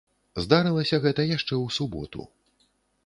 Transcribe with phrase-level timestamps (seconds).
[0.45, 2.27] Здарылася гэта яшчэ ў суботу.